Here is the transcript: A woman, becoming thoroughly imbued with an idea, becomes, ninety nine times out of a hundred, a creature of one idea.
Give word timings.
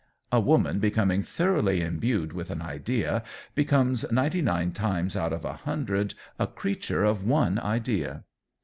A 0.31 0.39
woman, 0.39 0.79
becoming 0.79 1.21
thoroughly 1.21 1.81
imbued 1.83 2.33
with 2.33 2.49
an 2.49 2.59
idea, 2.59 3.21
becomes, 3.53 4.11
ninety 4.11 4.41
nine 4.41 4.71
times 4.71 5.15
out 5.15 5.31
of 5.31 5.45
a 5.45 5.53
hundred, 5.57 6.15
a 6.39 6.47
creature 6.47 7.03
of 7.03 7.23
one 7.23 7.59
idea. 7.59 8.23